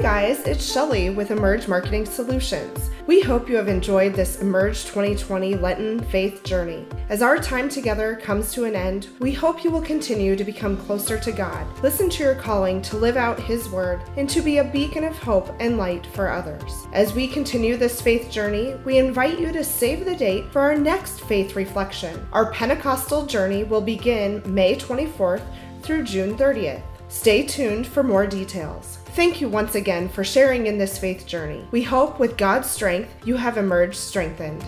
Guys, 0.00 0.46
it's 0.46 0.64
Shelly 0.64 1.10
with 1.10 1.32
Emerge 1.32 1.66
Marketing 1.66 2.06
Solutions. 2.06 2.88
We 3.08 3.20
hope 3.20 3.48
you 3.48 3.56
have 3.56 3.66
enjoyed 3.66 4.14
this 4.14 4.40
Emerge 4.40 4.84
2020 4.84 5.56
Lenten 5.56 5.98
faith 6.04 6.44
journey. 6.44 6.86
As 7.08 7.20
our 7.20 7.36
time 7.36 7.68
together 7.68 8.14
comes 8.14 8.52
to 8.52 8.64
an 8.64 8.76
end, 8.76 9.08
we 9.18 9.32
hope 9.32 9.64
you 9.64 9.72
will 9.72 9.82
continue 9.82 10.36
to 10.36 10.44
become 10.44 10.76
closer 10.76 11.18
to 11.18 11.32
God, 11.32 11.66
listen 11.82 12.08
to 12.10 12.22
your 12.22 12.36
calling 12.36 12.80
to 12.82 12.96
live 12.96 13.16
out 13.16 13.40
His 13.40 13.68
word, 13.70 14.00
and 14.16 14.30
to 14.30 14.40
be 14.40 14.58
a 14.58 14.64
beacon 14.64 15.02
of 15.02 15.18
hope 15.18 15.52
and 15.58 15.78
light 15.78 16.06
for 16.06 16.30
others. 16.30 16.86
As 16.92 17.12
we 17.12 17.26
continue 17.26 17.76
this 17.76 18.00
faith 18.00 18.30
journey, 18.30 18.76
we 18.84 18.98
invite 18.98 19.40
you 19.40 19.50
to 19.50 19.64
save 19.64 20.04
the 20.04 20.14
date 20.14 20.44
for 20.52 20.60
our 20.60 20.76
next 20.76 21.22
faith 21.22 21.56
reflection. 21.56 22.24
Our 22.32 22.52
Pentecostal 22.52 23.26
journey 23.26 23.64
will 23.64 23.80
begin 23.80 24.42
May 24.46 24.76
24th 24.76 25.42
through 25.82 26.04
June 26.04 26.36
30th. 26.36 26.82
Stay 27.08 27.42
tuned 27.42 27.86
for 27.86 28.02
more 28.04 28.26
details. 28.26 28.98
Thank 29.18 29.40
you 29.40 29.48
once 29.48 29.74
again 29.74 30.08
for 30.08 30.22
sharing 30.22 30.68
in 30.68 30.78
this 30.78 30.96
faith 30.96 31.26
journey. 31.26 31.66
We 31.72 31.82
hope 31.82 32.20
with 32.20 32.36
God's 32.36 32.70
strength 32.70 33.12
you 33.24 33.34
have 33.36 33.56
emerged 33.56 33.96
strengthened. 33.96 34.60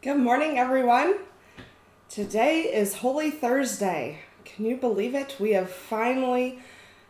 Good 0.00 0.18
morning, 0.18 0.56
everyone. 0.56 1.16
Today 2.08 2.72
is 2.72 2.94
Holy 2.94 3.32
Thursday. 3.32 4.20
Can 4.44 4.66
you 4.66 4.76
believe 4.76 5.16
it? 5.16 5.34
We 5.40 5.54
have 5.54 5.68
finally 5.68 6.60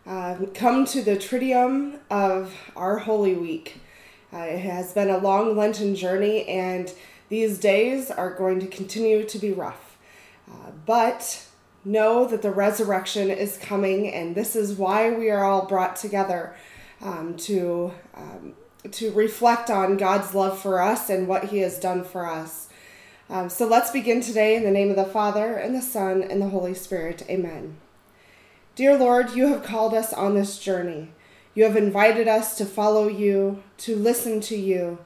uh, 0.06 0.36
come 0.54 0.86
to 0.86 1.02
the 1.02 1.18
triduum 1.18 1.98
of 2.10 2.54
our 2.74 2.96
Holy 2.96 3.34
Week. 3.34 3.82
Uh, 4.32 4.38
it 4.38 4.60
has 4.60 4.94
been 4.94 5.10
a 5.10 5.18
long 5.18 5.54
Lenten 5.54 5.94
journey, 5.94 6.46
and 6.48 6.90
these 7.28 7.58
days 7.58 8.10
are 8.10 8.32
going 8.32 8.60
to 8.60 8.66
continue 8.66 9.26
to 9.26 9.38
be 9.38 9.52
rough. 9.52 9.98
Uh, 10.50 10.70
but 10.86 11.47
know 11.84 12.26
that 12.26 12.42
the 12.42 12.50
resurrection 12.50 13.30
is 13.30 13.58
coming, 13.58 14.12
and 14.12 14.34
this 14.34 14.56
is 14.56 14.74
why 14.74 15.10
we 15.10 15.30
are 15.30 15.44
all 15.44 15.66
brought 15.66 15.96
together 15.96 16.54
um, 17.00 17.36
to 17.36 17.92
um, 18.14 18.54
to 18.90 19.12
reflect 19.12 19.70
on 19.70 19.96
God's 19.96 20.34
love 20.34 20.58
for 20.58 20.80
us 20.80 21.10
and 21.10 21.28
what 21.28 21.44
He 21.44 21.58
has 21.58 21.78
done 21.78 22.04
for 22.04 22.26
us. 22.26 22.68
Um, 23.30 23.50
so 23.50 23.66
let's 23.66 23.90
begin 23.90 24.20
today 24.20 24.56
in 24.56 24.64
the 24.64 24.70
name 24.70 24.90
of 24.90 24.96
the 24.96 25.04
Father 25.04 25.56
and 25.56 25.74
the 25.74 25.82
Son 25.82 26.22
and 26.22 26.40
the 26.40 26.48
Holy 26.48 26.74
Spirit. 26.74 27.22
Amen. 27.28 27.76
Dear 28.74 28.96
Lord, 28.96 29.34
you 29.34 29.48
have 29.48 29.64
called 29.64 29.92
us 29.92 30.12
on 30.12 30.34
this 30.34 30.58
journey. 30.58 31.10
You 31.54 31.64
have 31.64 31.76
invited 31.76 32.28
us 32.28 32.56
to 32.58 32.64
follow 32.64 33.08
you, 33.08 33.62
to 33.78 33.96
listen 33.96 34.40
to 34.42 34.56
you, 34.56 34.98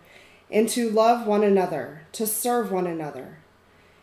and 0.50 0.68
to 0.68 0.90
love 0.90 1.26
one 1.26 1.42
another, 1.42 2.02
to 2.12 2.26
serve 2.26 2.70
one 2.70 2.86
another. 2.86 3.38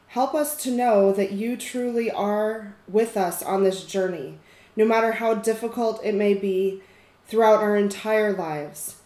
Help 0.09 0.33
us 0.33 0.55
to 0.63 0.71
know 0.71 1.13
that 1.13 1.33
you 1.33 1.55
truly 1.55 2.09
are 2.09 2.75
with 2.87 3.15
us 3.15 3.43
on 3.43 3.63
this 3.63 3.83
journey, 3.83 4.39
no 4.75 4.83
matter 4.83 5.11
how 5.13 5.35
difficult 5.35 6.03
it 6.03 6.15
may 6.15 6.33
be 6.33 6.81
throughout 7.27 7.61
our 7.61 7.77
entire 7.77 8.35
lives. 8.35 9.03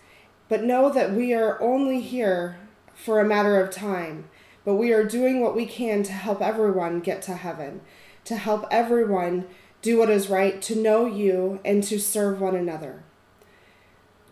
But 0.47 0.63
know 0.63 0.89
that 0.89 1.11
we 1.11 1.33
are 1.33 1.61
only 1.61 1.99
here 1.99 2.57
for 2.95 3.19
a 3.19 3.25
matter 3.25 3.59
of 3.59 3.69
time, 3.69 4.29
but 4.63 4.75
we 4.75 4.93
are 4.93 5.03
doing 5.03 5.41
what 5.41 5.57
we 5.57 5.65
can 5.65 6.03
to 6.03 6.13
help 6.13 6.41
everyone 6.41 7.01
get 7.01 7.21
to 7.23 7.33
heaven, 7.33 7.81
to 8.23 8.37
help 8.37 8.65
everyone 8.71 9.45
do 9.81 9.97
what 9.97 10.09
is 10.09 10.29
right, 10.29 10.61
to 10.61 10.73
know 10.73 11.05
you, 11.05 11.59
and 11.65 11.83
to 11.83 11.99
serve 11.99 12.39
one 12.39 12.55
another. 12.55 13.03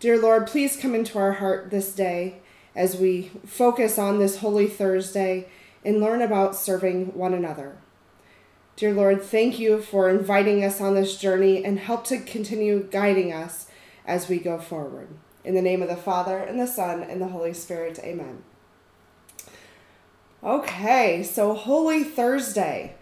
Dear 0.00 0.18
Lord, 0.18 0.46
please 0.46 0.78
come 0.78 0.94
into 0.94 1.18
our 1.18 1.32
heart 1.32 1.70
this 1.70 1.94
day 1.94 2.40
as 2.74 2.96
we 2.96 3.30
focus 3.44 3.98
on 3.98 4.18
this 4.18 4.38
Holy 4.38 4.68
Thursday 4.68 5.48
and 5.84 6.00
learn 6.00 6.22
about 6.22 6.56
serving 6.56 7.14
one 7.14 7.34
another. 7.34 7.76
Dear 8.76 8.94
Lord, 8.94 9.22
thank 9.22 9.58
you 9.58 9.80
for 9.80 10.08
inviting 10.08 10.64
us 10.64 10.80
on 10.80 10.94
this 10.94 11.16
journey 11.16 11.64
and 11.64 11.78
help 11.78 12.04
to 12.06 12.18
continue 12.18 12.88
guiding 12.90 13.32
us 13.32 13.66
as 14.06 14.28
we 14.28 14.38
go 14.38 14.58
forward. 14.58 15.08
In 15.44 15.54
the 15.54 15.62
name 15.62 15.82
of 15.82 15.88
the 15.88 15.96
Father, 15.96 16.38
and 16.38 16.58
the 16.58 16.66
Son, 16.66 17.02
and 17.02 17.20
the 17.20 17.28
Holy 17.28 17.52
Spirit, 17.52 17.98
amen. 17.98 18.42
Okay, 20.42 21.22
so 21.22 21.54
Holy 21.54 22.02
Thursday. 22.02 22.94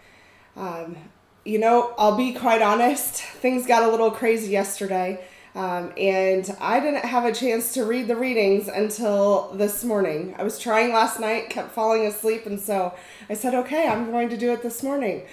Um, 0.55 0.97
you 1.45 1.57
know, 1.57 1.93
I'll 1.97 2.17
be 2.17 2.33
quite 2.33 2.61
honest, 2.61 3.21
things 3.21 3.65
got 3.65 3.83
a 3.83 3.89
little 3.89 4.11
crazy 4.11 4.51
yesterday. 4.51 5.23
Um, 5.53 5.91
and 5.97 6.55
I 6.61 6.79
didn't 6.79 7.03
have 7.03 7.25
a 7.25 7.33
chance 7.33 7.73
to 7.73 7.83
read 7.83 8.07
the 8.07 8.15
readings 8.15 8.67
until 8.69 9.51
this 9.53 9.83
morning. 9.83 10.33
I 10.37 10.43
was 10.43 10.57
trying 10.57 10.93
last 10.93 11.19
night, 11.19 11.49
kept 11.49 11.71
falling 11.71 12.05
asleep, 12.05 12.45
and 12.45 12.59
so 12.59 12.93
I 13.29 13.33
said, 13.33 13.53
okay, 13.53 13.87
I'm 13.87 14.11
going 14.11 14.29
to 14.29 14.37
do 14.37 14.53
it 14.53 14.61
this 14.61 14.81
morning. 14.81 15.23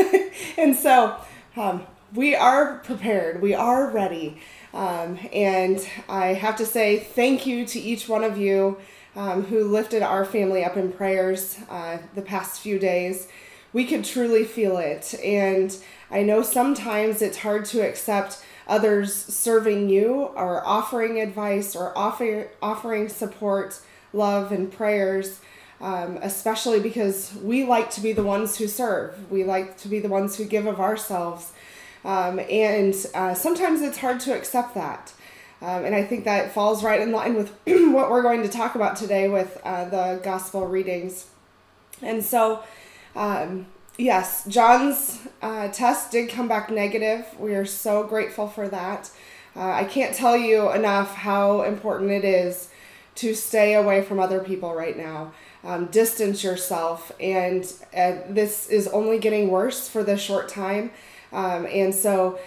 and 0.58 0.74
so 0.74 1.16
um, 1.56 1.86
we 2.14 2.34
are 2.34 2.78
prepared, 2.78 3.40
we 3.40 3.54
are 3.54 3.88
ready. 3.90 4.40
Um, 4.74 5.18
and 5.32 5.86
I 6.08 6.28
have 6.28 6.56
to 6.56 6.66
say 6.66 6.98
thank 6.98 7.46
you 7.46 7.64
to 7.66 7.78
each 7.78 8.08
one 8.08 8.24
of 8.24 8.36
you 8.38 8.78
um, 9.16 9.44
who 9.44 9.64
lifted 9.64 10.02
our 10.02 10.24
family 10.24 10.64
up 10.64 10.76
in 10.76 10.92
prayers 10.92 11.58
uh, 11.68 11.98
the 12.14 12.22
past 12.22 12.60
few 12.60 12.78
days. 12.78 13.28
We 13.72 13.84
could 13.84 14.04
truly 14.04 14.44
feel 14.44 14.78
it. 14.78 15.14
And 15.24 15.76
I 16.10 16.22
know 16.22 16.42
sometimes 16.42 17.22
it's 17.22 17.38
hard 17.38 17.64
to 17.66 17.80
accept 17.80 18.44
others 18.70 19.12
serving 19.12 19.90
you 19.90 20.30
or 20.36 20.66
offering 20.66 21.20
advice 21.20 21.74
or 21.74 21.96
offer, 21.98 22.48
offering 22.62 23.08
support, 23.08 23.80
love, 24.12 24.52
and 24.52 24.72
prayers, 24.72 25.40
um, 25.80 26.18
especially 26.22 26.78
because 26.78 27.34
we 27.42 27.64
like 27.64 27.90
to 27.90 28.00
be 28.00 28.12
the 28.12 28.22
ones 28.22 28.56
who 28.56 28.68
serve. 28.68 29.30
We 29.30 29.44
like 29.44 29.76
to 29.78 29.88
be 29.88 29.98
the 29.98 30.08
ones 30.08 30.36
who 30.36 30.44
give 30.44 30.66
of 30.66 30.80
ourselves. 30.80 31.52
Um, 32.04 32.38
and 32.48 32.94
uh, 33.12 33.34
sometimes 33.34 33.82
it's 33.82 33.98
hard 33.98 34.20
to 34.20 34.34
accept 34.34 34.74
that. 34.76 35.12
Um, 35.60 35.84
and 35.84 35.94
I 35.94 36.04
think 36.04 36.24
that 36.24 36.52
falls 36.52 36.82
right 36.82 37.00
in 37.00 37.12
line 37.12 37.34
with 37.34 37.50
what 37.66 38.10
we're 38.10 38.22
going 38.22 38.42
to 38.42 38.48
talk 38.48 38.76
about 38.76 38.96
today 38.96 39.28
with 39.28 39.60
uh, 39.64 39.86
the 39.86 40.20
gospel 40.22 40.66
readings. 40.66 41.26
And 42.00 42.24
so, 42.24 42.62
um, 43.16 43.66
yes, 44.00 44.44
John's 44.46 45.20
uh, 45.42 45.68
test 45.68 46.10
did 46.10 46.30
come 46.30 46.48
back 46.48 46.70
negative. 46.70 47.26
We 47.38 47.54
are 47.54 47.66
so 47.66 48.04
grateful 48.04 48.48
for 48.48 48.68
that. 48.68 49.10
Uh, 49.54 49.70
I 49.70 49.84
can't 49.84 50.14
tell 50.14 50.36
you 50.36 50.70
enough 50.72 51.14
how 51.14 51.62
important 51.62 52.10
it 52.10 52.24
is 52.24 52.70
to 53.16 53.34
stay 53.34 53.74
away 53.74 54.02
from 54.02 54.18
other 54.18 54.40
people 54.40 54.74
right 54.74 54.96
now. 54.96 55.32
Um, 55.62 55.86
distance 55.86 56.42
yourself, 56.42 57.12
and 57.20 57.70
uh, 57.94 58.18
this 58.30 58.68
is 58.68 58.88
only 58.88 59.18
getting 59.18 59.50
worse 59.50 59.88
for 59.88 60.02
this 60.02 60.20
short 60.20 60.48
time. 60.48 60.90
Um, 61.32 61.66
and 61.66 61.94
so, 61.94 62.38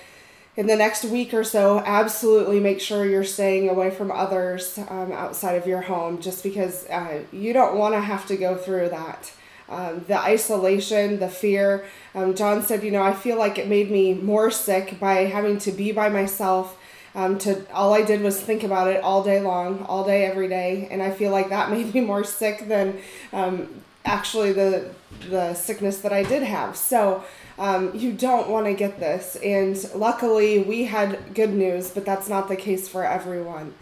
in 0.55 0.65
the 0.65 0.75
next 0.75 1.05
week 1.05 1.33
or 1.33 1.43
so, 1.43 1.79
absolutely 1.79 2.59
make 2.59 2.79
sure 2.79 3.05
you're 3.05 3.23
staying 3.23 3.69
away 3.69 3.91
from 3.91 4.11
others 4.11 4.79
um, 4.89 5.11
outside 5.11 5.53
of 5.53 5.67
your 5.67 5.81
home 5.81 6.21
just 6.21 6.41
because 6.41 6.87
uh, 6.87 7.23
you 7.31 7.53
don't 7.53 7.75
want 7.75 7.93
to 7.93 8.01
have 8.01 8.25
to 8.27 8.37
go 8.37 8.55
through 8.55 8.89
that 8.89 9.31
um, 9.69 10.03
the 10.07 10.19
isolation, 10.19 11.19
the 11.19 11.29
fear. 11.29 11.85
Um, 12.15 12.35
John 12.35 12.63
said, 12.63 12.83
you 12.83 12.91
know, 12.91 13.03
I 13.03 13.13
feel 13.13 13.37
like 13.37 13.57
it 13.57 13.67
made 13.67 13.89
me 13.89 14.13
more 14.13 14.51
sick 14.51 14.99
by 14.99 15.25
having 15.25 15.57
to 15.59 15.71
be 15.71 15.91
by 15.91 16.09
myself. 16.09 16.79
Um, 17.15 17.37
to 17.39 17.71
all 17.71 17.93
I 17.93 18.01
did 18.01 18.21
was 18.21 18.41
think 18.41 18.63
about 18.63 18.87
it 18.87 19.03
all 19.03 19.23
day 19.23 19.39
long, 19.39 19.83
all 19.83 20.03
day, 20.03 20.25
every 20.25 20.47
day, 20.47 20.87
and 20.89 21.01
I 21.01 21.11
feel 21.11 21.31
like 21.31 21.49
that 21.49 21.69
made 21.75 21.93
me 21.93 22.01
more 22.01 22.23
sick 22.23 22.67
than 22.67 22.99
um, 23.31 23.69
actually 24.03 24.51
the 24.51 24.89
the 25.29 25.53
sickness 25.53 25.99
that 25.99 26.11
I 26.11 26.23
did 26.23 26.41
have. 26.41 26.75
So 26.75 27.23
um, 27.59 27.91
you 27.93 28.13
don't 28.13 28.49
want 28.49 28.65
to 28.65 28.73
get 28.73 28.99
this, 28.99 29.35
and 29.43 29.77
luckily 29.93 30.63
we 30.63 30.85
had 30.85 31.35
good 31.35 31.51
news, 31.51 31.91
but 31.91 32.03
that's 32.03 32.27
not 32.27 32.47
the 32.47 32.55
case 32.55 32.87
for 32.87 33.05
everyone. 33.05 33.75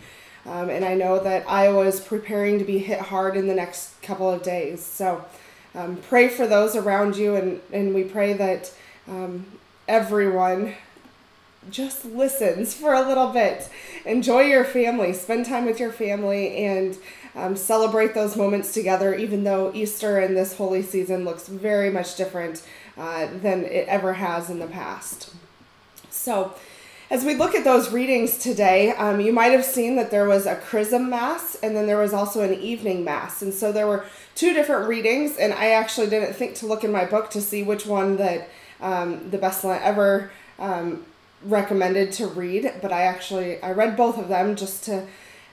Um, 0.46 0.70
and 0.70 0.84
I 0.84 0.96
know 0.96 1.20
that 1.20 1.50
Iowa 1.50 1.86
is 1.86 2.00
preparing 2.00 2.60
to 2.60 2.66
be 2.66 2.80
hit 2.80 3.00
hard 3.00 3.38
in 3.38 3.48
the 3.48 3.54
next 3.54 4.02
couple 4.02 4.30
of 4.30 4.42
days. 4.42 4.84
So 4.84 5.24
um, 5.76 5.98
pray 5.98 6.28
for 6.28 6.48
those 6.48 6.76
around 6.76 7.16
you, 7.16 7.36
and, 7.36 7.62
and 7.72 7.94
we 7.94 8.04
pray 8.04 8.34
that 8.34 8.74
um, 9.08 9.46
everyone 9.88 10.76
just 11.70 12.06
listens 12.06 12.74
for 12.74 12.94
a 12.94 13.08
little 13.08 13.28
bit. 13.28 13.70
Enjoy 14.06 14.42
your 14.42 14.66
family, 14.66 15.14
spend 15.14 15.46
time 15.46 15.66
with 15.66 15.80
your 15.80 15.92
family, 15.92 16.58
and 16.58 16.98
um, 17.36 17.56
celebrate 17.56 18.14
those 18.14 18.36
moments 18.36 18.74
together, 18.74 19.14
even 19.16 19.44
though 19.44 19.72
Easter 19.74 20.20
and 20.20 20.36
this 20.36 20.56
holy 20.56 20.82
season 20.82 21.24
looks 21.24 21.48
very 21.48 21.90
much 21.90 22.16
different 22.16 22.64
uh, 22.98 23.28
than 23.42 23.64
it 23.66 23.88
ever 23.88 24.14
has 24.14 24.50
in 24.50 24.60
the 24.60 24.68
past. 24.68 25.34
So, 26.10 26.54
as 27.12 27.26
we 27.26 27.36
look 27.36 27.54
at 27.54 27.66
those 27.66 27.92
readings 27.92 28.38
today, 28.38 28.92
um, 28.92 29.20
you 29.20 29.34
might 29.34 29.52
have 29.52 29.66
seen 29.66 29.98
that 29.98 30.12
there 30.12 30.30
was 30.30 30.46
a 30.46 30.56
chrism 30.56 31.10
mass 31.10 31.56
and 31.56 31.76
then 31.76 31.86
there 31.86 31.98
was 31.98 32.14
also 32.14 32.42
an 32.42 32.54
evening 32.54 33.04
mass. 33.04 33.42
And 33.42 33.54
so 33.54 33.74
there 33.74 33.86
were 33.86 34.06
two 34.34 34.54
different 34.54 34.88
readings, 34.88 35.36
and 35.36 35.52
I 35.54 35.72
actually 35.72 36.10
didn't 36.10 36.34
think 36.36 36.56
to 36.56 36.68
look 36.68 36.86
in 36.86 36.92
my 36.92 37.04
book 37.04 37.30
to 37.32 37.42
see 37.42 37.64
which 37.64 37.86
one 37.86 38.16
that 38.16 38.48
um, 38.80 39.30
the 39.30 39.38
best 39.38 39.66
ever 39.66 40.32
um, 40.58 41.06
recommended 41.44 42.14
to 42.14 42.28
read, 42.28 42.72
but 42.82 42.94
I 42.94 43.02
actually 43.02 43.62
I 43.62 43.72
read 43.72 43.98
both 43.98 44.18
of 44.18 44.30
them 44.30 44.56
just 44.56 44.86
to 44.86 45.06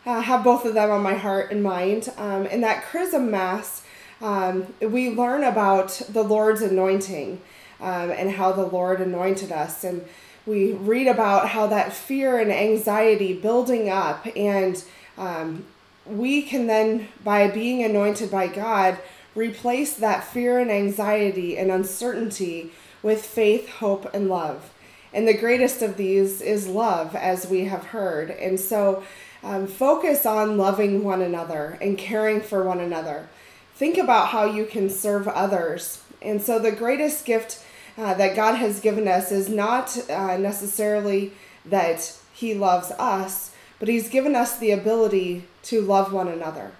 uh, 0.06 0.20
have 0.20 0.44
both 0.44 0.64
of 0.64 0.74
them 0.74 0.92
on 0.92 1.02
my 1.02 1.14
heart 1.14 1.50
and 1.50 1.60
mind. 1.60 2.08
Um, 2.16 2.46
in 2.46 2.60
that 2.60 2.84
chrism 2.84 3.32
mass, 3.32 3.82
um, 4.20 4.72
we 4.80 5.10
learn 5.10 5.42
about 5.42 5.88
the 6.08 6.22
Lord's 6.22 6.62
anointing 6.62 7.40
um, 7.80 8.10
and 8.12 8.30
how 8.30 8.52
the 8.52 8.66
Lord 8.66 9.00
anointed 9.00 9.50
us 9.50 9.82
and 9.82 10.04
we 10.48 10.72
read 10.72 11.06
about 11.06 11.48
how 11.48 11.66
that 11.66 11.92
fear 11.92 12.38
and 12.38 12.50
anxiety 12.50 13.34
building 13.34 13.90
up, 13.90 14.26
and 14.34 14.82
um, 15.18 15.66
we 16.06 16.40
can 16.42 16.66
then, 16.66 17.08
by 17.22 17.48
being 17.48 17.84
anointed 17.84 18.30
by 18.30 18.48
God, 18.48 18.98
replace 19.34 19.94
that 19.96 20.24
fear 20.24 20.58
and 20.58 20.70
anxiety 20.70 21.58
and 21.58 21.70
uncertainty 21.70 22.72
with 23.02 23.24
faith, 23.24 23.68
hope, 23.68 24.12
and 24.14 24.28
love. 24.28 24.70
And 25.12 25.28
the 25.28 25.36
greatest 25.36 25.82
of 25.82 25.96
these 25.96 26.40
is 26.40 26.66
love, 26.66 27.14
as 27.14 27.46
we 27.46 27.66
have 27.66 27.86
heard. 27.86 28.30
And 28.30 28.58
so, 28.58 29.02
um, 29.42 29.66
focus 29.66 30.26
on 30.26 30.58
loving 30.58 31.04
one 31.04 31.22
another 31.22 31.78
and 31.80 31.96
caring 31.96 32.40
for 32.40 32.64
one 32.64 32.80
another. 32.80 33.28
Think 33.74 33.98
about 33.98 34.28
how 34.28 34.46
you 34.46 34.64
can 34.64 34.90
serve 34.90 35.28
others. 35.28 36.02
And 36.20 36.42
so, 36.42 36.58
the 36.58 36.72
greatest 36.72 37.24
gift 37.24 37.62
uh, 37.98 38.14
that 38.14 38.36
God 38.36 38.54
has 38.54 38.80
given 38.80 39.08
us 39.08 39.32
is 39.32 39.48
not 39.48 39.98
uh, 40.08 40.36
necessarily 40.36 41.32
that 41.64 42.16
He 42.32 42.54
loves 42.54 42.92
us, 42.92 43.52
but 43.80 43.88
He's 43.88 44.08
given 44.08 44.36
us 44.36 44.56
the 44.56 44.70
ability 44.70 45.44
to 45.64 45.80
love 45.82 46.12
one 46.12 46.28
another, 46.28 46.70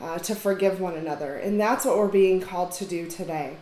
uh, 0.00 0.18
to 0.20 0.34
forgive 0.34 0.80
one 0.80 0.94
another. 0.94 1.34
And 1.34 1.60
that's 1.60 1.84
what 1.84 1.98
we're 1.98 2.08
being 2.08 2.40
called 2.40 2.70
to 2.72 2.84
do 2.84 3.08
today. 3.08 3.56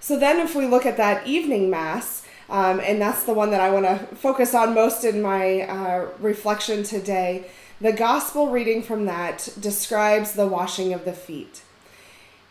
So, 0.00 0.18
then 0.18 0.38
if 0.38 0.54
we 0.54 0.66
look 0.66 0.84
at 0.84 0.98
that 0.98 1.26
evening 1.26 1.70
Mass, 1.70 2.26
um, 2.50 2.78
and 2.80 3.00
that's 3.00 3.24
the 3.24 3.32
one 3.32 3.50
that 3.52 3.62
I 3.62 3.70
want 3.70 3.86
to 3.86 4.14
focus 4.16 4.54
on 4.54 4.74
most 4.74 5.02
in 5.02 5.22
my 5.22 5.62
uh, 5.62 6.08
reflection 6.20 6.82
today. 6.82 7.46
The 7.80 7.92
gospel 7.92 8.50
reading 8.50 8.82
from 8.82 9.06
that 9.06 9.48
describes 9.58 10.32
the 10.32 10.46
washing 10.46 10.92
of 10.92 11.06
the 11.06 11.14
feet. 11.14 11.62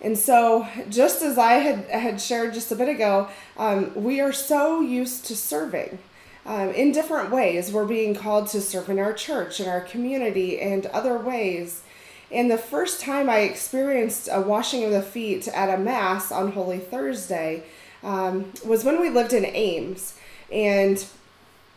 And 0.03 0.17
so, 0.17 0.67
just 0.89 1.21
as 1.21 1.37
I 1.37 1.53
had, 1.53 1.85
had 1.85 2.19
shared 2.19 2.53
just 2.53 2.71
a 2.73 2.75
bit 2.75 2.89
ago, 2.89 3.29
um, 3.55 3.91
we 3.95 4.19
are 4.19 4.33
so 4.33 4.81
used 4.81 5.25
to 5.25 5.35
serving 5.35 5.97
um, 6.45 6.71
in 6.71 6.91
different 6.91 7.31
ways. 7.31 7.71
We're 7.71 7.85
being 7.85 8.13
called 8.13 8.47
to 8.47 8.59
serve 8.59 8.89
in 8.89 8.99
our 8.99 9.13
church, 9.13 9.61
in 9.61 9.69
our 9.69 9.79
community, 9.79 10.59
and 10.59 10.85
other 10.87 11.17
ways. 11.17 11.83
And 12.29 12.51
the 12.51 12.57
first 12.57 12.99
time 12.99 13.29
I 13.29 13.39
experienced 13.39 14.27
a 14.29 14.41
washing 14.41 14.83
of 14.83 14.91
the 14.91 15.01
feet 15.01 15.47
at 15.47 15.73
a 15.73 15.81
Mass 15.81 16.31
on 16.31 16.51
Holy 16.51 16.79
Thursday, 16.79 17.63
um, 18.03 18.51
was 18.65 18.83
when 18.83 18.99
we 18.99 19.09
lived 19.09 19.31
in 19.31 19.45
Ames. 19.45 20.15
And 20.51 21.03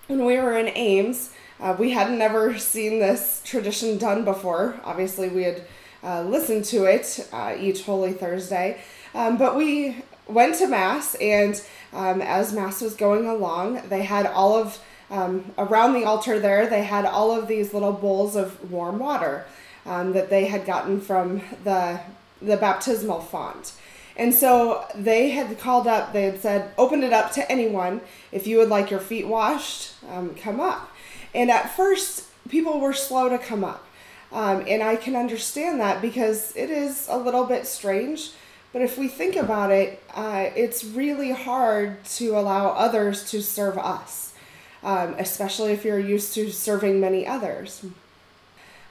when 0.09 0.25
we 0.25 0.37
were 0.39 0.59
in 0.59 0.69
Ames, 0.75 1.31
uh, 1.61 1.77
we 1.79 1.93
hadn't 1.93 2.21
ever 2.21 2.59
seen 2.59 2.99
this 2.99 3.41
tradition 3.45 3.99
done 3.99 4.25
before. 4.25 4.81
Obviously, 4.83 5.29
we 5.29 5.45
had 5.45 5.63
uh, 6.03 6.23
listened 6.23 6.65
to 6.67 6.85
it 6.85 7.29
uh, 7.33 7.55
each 7.59 7.83
Holy 7.83 8.13
Thursday. 8.13 8.81
Um, 9.15 9.39
but 9.39 9.57
we 9.57 10.05
went 10.29 10.57
to 10.57 10.67
Mass, 10.67 11.15
and 11.17 11.61
um, 11.93 12.21
as 12.21 12.53
Mass 12.53 12.81
was 12.81 12.95
going 12.95 13.27
along, 13.27 13.89
they 13.89 14.03
had 14.03 14.27
all 14.27 14.57
of, 14.57 14.79
um, 15.11 15.53
around 15.57 15.95
the 15.95 16.05
altar 16.05 16.39
there, 16.39 16.67
they 16.67 16.85
had 16.85 17.05
all 17.05 17.33
of 17.33 17.49
these 17.49 17.73
little 17.73 17.93
bowls 17.93 18.37
of 18.37 18.71
warm 18.71 18.99
water 18.99 19.47
um, 19.87 20.13
that 20.13 20.31
they 20.31 20.47
had 20.47 20.67
gotten 20.67 21.01
from 21.01 21.41
the, 21.65 22.01
the 22.43 22.57
baptismal 22.57 23.21
font. 23.21 23.73
And 24.17 24.35
so 24.35 24.87
they 24.95 25.31
had 25.31 25.59
called 25.59 25.87
up, 25.87 26.13
they 26.13 26.23
had 26.23 26.41
said, 26.41 26.73
open 26.79 27.03
it 27.03 27.13
up 27.13 27.33
to 27.33 27.51
anyone. 27.53 28.01
If 28.33 28.47
you 28.47 28.59
would 28.59 28.69
like 28.69 28.91
your 28.91 29.01
feet 29.01 29.27
washed, 29.27 29.93
um, 30.11 30.35
come 30.35 30.59
up. 30.59 30.91
And 31.35 31.51
at 31.51 31.77
first, 31.77 32.25
people 32.49 32.81
were 32.81 32.95
slow 32.95 33.29
to 33.29 33.39
come 33.39 33.63
up. 33.63 33.86
Um, 34.33 34.65
and 34.67 34.83
I 34.83 34.97
can 34.97 35.17
understand 35.17 35.81
that 35.81 36.03
because 36.03 36.55
it 36.57 36.71
is 36.71 37.07
a 37.09 37.17
little 37.17 37.45
bit 37.45 37.67
strange. 37.67 38.31
But 38.73 38.83
if 38.83 38.99
we 38.99 39.09
think 39.09 39.37
about 39.37 39.71
it, 39.71 40.03
uh, 40.15 40.51
it's 40.55 40.85
really 40.85 41.33
hard 41.33 42.05
to 42.17 42.37
allow 42.37 42.71
others 42.71 43.31
to 43.31 43.43
serve 43.43 43.79
us, 43.79 44.35
um, 44.83 45.15
especially 45.19 45.73
if 45.73 45.85
you're 45.85 45.99
used 45.99 46.35
to 46.35 46.51
serving 46.51 47.01
many 47.01 47.27
others. 47.27 47.85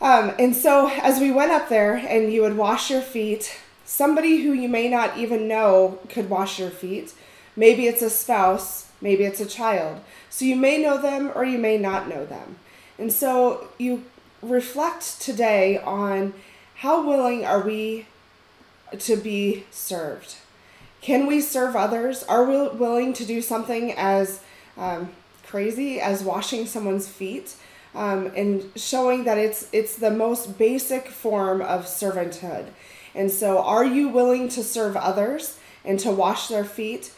Um, 0.01 0.33
and 0.39 0.55
so 0.55 0.89
as 0.89 1.19
we 1.19 1.31
went 1.31 1.51
up 1.51 1.69
there 1.69 1.95
and 1.95 2.33
you 2.33 2.41
would 2.41 2.57
wash 2.57 2.89
your 2.89 3.01
feet, 3.01 3.57
somebody 3.85 4.43
who 4.43 4.53
you 4.53 4.67
may 4.67 4.89
not 4.89 5.17
even 5.17 5.47
know 5.47 5.99
could 6.09 6.29
wash 6.29 6.59
your 6.59 6.69
feet. 6.69 7.13
Maybe 7.55 7.87
it's 7.87 8.01
a 8.01 8.09
spouse, 8.09 8.89
maybe 8.99 9.23
it's 9.23 9.39
a 9.39 9.45
child. 9.45 10.01
So 10.29 10.45
you 10.45 10.55
may 10.55 10.81
know 10.81 11.01
them 11.01 11.31
or 11.33 11.45
you 11.45 11.57
may 11.57 11.77
not 11.77 12.09
know 12.09 12.25
them. 12.25 12.57
And 12.97 13.11
so 13.11 13.69
you 13.77 14.03
reflect 14.49 15.21
today 15.21 15.77
on 15.79 16.33
how 16.75 17.07
willing 17.07 17.45
are 17.45 17.61
we 17.61 18.07
to 18.97 19.15
be 19.15 19.65
served? 19.71 20.35
Can 21.01 21.27
we 21.27 21.41
serve 21.41 21.75
others? 21.75 22.23
Are 22.23 22.43
we 22.43 22.77
willing 22.77 23.13
to 23.13 23.25
do 23.25 23.41
something 23.41 23.93
as 23.93 24.41
um, 24.77 25.11
crazy 25.45 25.99
as 25.99 26.23
washing 26.23 26.65
someone's 26.65 27.07
feet? 27.07 27.55
Um, 27.93 28.31
and 28.35 28.69
showing 28.75 29.23
that 29.23 29.37
it's 29.37 29.69
it's 29.71 29.95
the 29.95 30.11
most 30.11 30.57
basic 30.57 31.07
form 31.07 31.61
of 31.61 31.85
servanthood. 31.85 32.65
And 33.13 33.31
so, 33.31 33.59
are 33.59 33.85
you 33.85 34.09
willing 34.09 34.49
to 34.49 34.63
serve 34.63 34.97
others 34.97 35.57
and 35.85 35.97
to 36.01 36.11
wash 36.11 36.49
their 36.49 36.65
feet? 36.65 37.11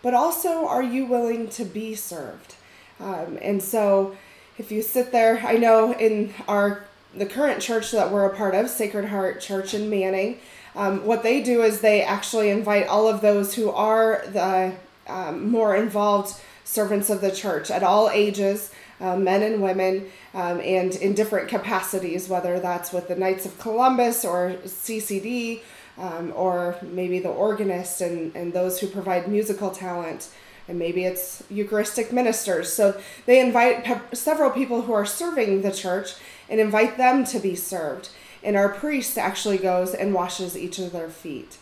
But 0.00 0.14
also, 0.14 0.66
are 0.66 0.82
you 0.82 1.04
willing 1.04 1.48
to 1.50 1.64
be 1.64 1.94
served? 1.94 2.54
Um, 2.98 3.38
and 3.42 3.62
so, 3.62 4.16
if 4.58 4.70
you 4.70 4.82
sit 4.82 5.12
there, 5.12 5.38
I 5.44 5.56
know 5.56 5.92
in 5.92 6.32
our 6.48 6.84
the 7.14 7.26
current 7.26 7.60
church 7.60 7.90
that 7.90 8.10
we're 8.10 8.24
a 8.24 8.34
part 8.34 8.54
of, 8.54 8.70
Sacred 8.70 9.06
Heart 9.06 9.40
Church 9.40 9.74
in 9.74 9.90
Manning, 9.90 10.38
um, 10.74 11.04
what 11.04 11.22
they 11.22 11.42
do 11.42 11.62
is 11.62 11.80
they 11.80 12.02
actually 12.02 12.48
invite 12.48 12.86
all 12.86 13.06
of 13.06 13.20
those 13.20 13.54
who 13.54 13.70
are 13.70 14.24
the 14.28 14.74
um, 15.06 15.50
more 15.50 15.76
involved 15.76 16.40
servants 16.64 17.10
of 17.10 17.20
the 17.20 17.30
church 17.30 17.70
at 17.70 17.82
all 17.82 18.08
ages 18.08 18.70
uh, 19.02 19.16
men 19.16 19.42
and 19.42 19.60
women, 19.60 20.08
um, 20.32 20.60
and 20.60 20.94
in 20.94 21.12
different 21.12 21.48
capacities, 21.48 22.28
whether 22.28 22.60
that's 22.60 22.92
with 22.92 23.08
the 23.08 23.16
Knights 23.16 23.44
of 23.44 23.58
Columbus 23.58 24.24
or 24.24 24.54
CCD, 24.64 25.60
um, 25.98 26.32
or 26.36 26.76
maybe 26.82 27.18
the 27.18 27.28
organist 27.28 28.00
and, 28.00 28.34
and 28.36 28.52
those 28.52 28.78
who 28.78 28.86
provide 28.86 29.28
musical 29.28 29.70
talent. 29.70 30.28
And 30.72 30.78
maybe 30.78 31.04
it's 31.04 31.42
Eucharistic 31.50 32.14
ministers. 32.14 32.72
So 32.72 32.98
they 33.26 33.40
invite 33.40 33.84
pe- 33.84 34.00
several 34.14 34.48
people 34.48 34.80
who 34.80 34.94
are 34.94 35.04
serving 35.04 35.60
the 35.60 35.70
church 35.70 36.14
and 36.48 36.58
invite 36.58 36.96
them 36.96 37.26
to 37.26 37.38
be 37.38 37.54
served. 37.54 38.08
And 38.42 38.56
our 38.56 38.70
priest 38.70 39.18
actually 39.18 39.58
goes 39.58 39.92
and 39.92 40.14
washes 40.14 40.56
each 40.56 40.78
of 40.78 40.92
their 40.92 41.10
feet. 41.10 41.58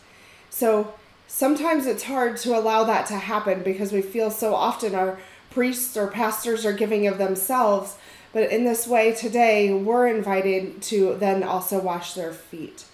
So 0.48 0.94
sometimes 1.26 1.86
it's 1.86 2.04
hard 2.04 2.36
to 2.36 2.56
allow 2.56 2.84
that 2.84 3.06
to 3.06 3.14
happen 3.14 3.64
because 3.64 3.90
we 3.90 4.00
feel 4.00 4.30
so 4.30 4.54
often 4.54 4.94
our 4.94 5.18
priests 5.50 5.96
or 5.96 6.06
pastors 6.06 6.64
are 6.64 6.72
giving 6.72 7.08
of 7.08 7.18
themselves. 7.18 7.96
But 8.32 8.52
in 8.52 8.64
this 8.64 8.86
way, 8.86 9.12
today, 9.12 9.74
we're 9.74 10.06
invited 10.06 10.82
to 10.82 11.16
then 11.16 11.42
also 11.42 11.80
wash 11.80 12.14
their 12.14 12.32
feet. 12.32 12.84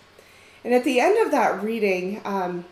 And 0.65 0.73
at 0.73 0.85
the 0.85 0.99
end 0.99 1.19
of 1.19 1.31
that 1.33 1.63
reading, 1.63 2.23
um, 2.25 2.65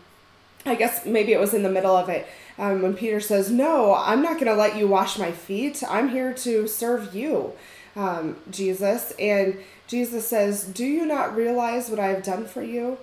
I 0.65 0.75
guess 0.75 1.05
maybe 1.05 1.31
it 1.31 1.39
was 1.39 1.53
in 1.53 1.63
the 1.63 1.69
middle 1.69 1.95
of 1.95 2.09
it, 2.09 2.27
um, 2.57 2.81
when 2.81 2.95
Peter 2.95 3.19
says, 3.19 3.51
No, 3.51 3.93
I'm 3.95 4.21
not 4.21 4.35
going 4.35 4.47
to 4.47 4.55
let 4.55 4.77
you 4.77 4.87
wash 4.87 5.19
my 5.19 5.31
feet. 5.31 5.83
I'm 5.87 6.09
here 6.09 6.33
to 6.33 6.67
serve 6.67 7.13
you, 7.13 7.53
um, 7.95 8.37
Jesus. 8.49 9.13
And 9.19 9.59
Jesus 9.87 10.27
says, 10.27 10.65
Do 10.65 10.85
you 10.85 11.05
not 11.05 11.35
realize 11.35 11.89
what 11.89 11.99
I 11.99 12.07
have 12.07 12.23
done 12.23 12.45
for 12.45 12.63
you? 12.63 12.97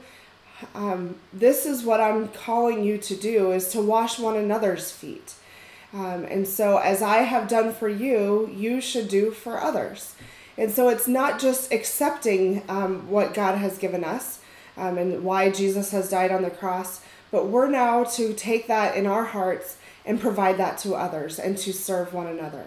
Um, 0.74 1.16
this 1.32 1.66
is 1.66 1.84
what 1.84 2.00
I'm 2.00 2.28
calling 2.28 2.84
you 2.84 2.98
to 2.98 3.16
do 3.16 3.52
is 3.52 3.68
to 3.70 3.80
wash 3.80 4.18
one 4.18 4.36
another's 4.36 4.90
feet. 4.90 5.34
Um, 5.92 6.24
and 6.24 6.48
so, 6.48 6.78
as 6.78 7.02
I 7.02 7.18
have 7.18 7.48
done 7.48 7.72
for 7.72 7.88
you, 7.88 8.50
you 8.54 8.80
should 8.80 9.08
do 9.08 9.30
for 9.30 9.60
others. 9.60 10.14
And 10.56 10.70
so, 10.70 10.88
it's 10.88 11.06
not 11.06 11.38
just 11.38 11.72
accepting 11.72 12.62
um, 12.68 13.10
what 13.10 13.34
God 13.34 13.58
has 13.58 13.78
given 13.78 14.02
us 14.02 14.40
um, 14.76 14.96
and 14.96 15.22
why 15.22 15.50
Jesus 15.50 15.90
has 15.90 16.08
died 16.08 16.30
on 16.30 16.42
the 16.42 16.50
cross, 16.50 17.02
but 17.32 17.48
we're 17.48 17.68
now 17.68 18.04
to 18.04 18.32
take 18.34 18.68
that 18.68 18.96
in 18.96 19.06
our 19.06 19.24
hearts 19.24 19.78
and 20.04 20.20
provide 20.20 20.58
that 20.58 20.78
to 20.78 20.94
others 20.94 21.40
and 21.40 21.58
to 21.58 21.72
serve 21.72 22.14
one 22.14 22.28
another. 22.28 22.66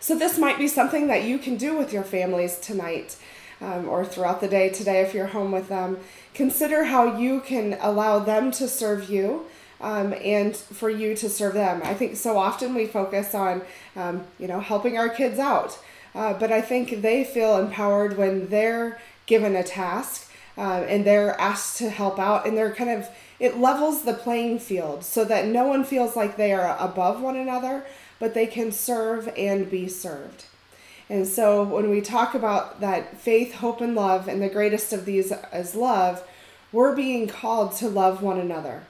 So, 0.00 0.16
this 0.16 0.38
might 0.38 0.58
be 0.58 0.68
something 0.68 1.08
that 1.08 1.24
you 1.24 1.38
can 1.38 1.56
do 1.56 1.76
with 1.76 1.92
your 1.92 2.04
families 2.04 2.58
tonight. 2.58 3.18
Um, 3.60 3.88
or 3.88 4.04
throughout 4.04 4.40
the 4.40 4.48
day 4.48 4.68
today, 4.68 5.00
if 5.00 5.14
you're 5.14 5.28
home 5.28 5.52
with 5.52 5.68
them, 5.68 5.98
consider 6.34 6.84
how 6.84 7.16
you 7.16 7.40
can 7.40 7.78
allow 7.80 8.18
them 8.18 8.50
to 8.50 8.68
serve 8.68 9.08
you 9.08 9.46
um, 9.80 10.12
and 10.22 10.56
for 10.56 10.90
you 10.90 11.14
to 11.16 11.30
serve 11.30 11.54
them. 11.54 11.80
I 11.84 11.94
think 11.94 12.16
so 12.16 12.36
often 12.36 12.74
we 12.74 12.86
focus 12.86 13.34
on, 13.34 13.62
um, 13.96 14.24
you 14.38 14.48
know, 14.48 14.60
helping 14.60 14.98
our 14.98 15.08
kids 15.08 15.38
out, 15.38 15.78
uh, 16.14 16.34
but 16.34 16.52
I 16.52 16.60
think 16.60 17.00
they 17.00 17.24
feel 17.24 17.58
empowered 17.58 18.18
when 18.18 18.48
they're 18.48 19.00
given 19.26 19.54
a 19.56 19.62
task 19.62 20.30
uh, 20.56 20.84
and 20.88 21.04
they're 21.04 21.38
asked 21.40 21.78
to 21.78 21.90
help 21.90 22.18
out, 22.18 22.46
and 22.46 22.56
they're 22.56 22.74
kind 22.74 22.90
of 22.90 23.08
it 23.44 23.58
levels 23.58 24.02
the 24.02 24.14
playing 24.14 24.58
field 24.58 25.04
so 25.04 25.24
that 25.24 25.46
no 25.46 25.64
one 25.64 25.84
feels 25.84 26.16
like 26.16 26.36
they 26.36 26.52
are 26.52 26.76
above 26.78 27.20
one 27.20 27.36
another, 27.36 27.84
but 28.18 28.34
they 28.34 28.46
can 28.46 28.72
serve 28.72 29.28
and 29.36 29.70
be 29.70 29.88
served. 29.88 30.44
And 31.10 31.26
so 31.26 31.62
when 31.62 31.90
we 31.90 32.00
talk 32.00 32.34
about 32.34 32.80
that 32.80 33.18
faith, 33.18 33.54
hope, 33.54 33.80
and 33.80 33.94
love, 33.94 34.26
and 34.26 34.40
the 34.40 34.48
greatest 34.48 34.92
of 34.92 35.04
these 35.04 35.32
is 35.52 35.74
love, 35.74 36.26
we're 36.72 36.96
being 36.96 37.28
called 37.28 37.72
to 37.76 37.88
love 37.88 38.22
one 38.22 38.38
another 38.38 38.84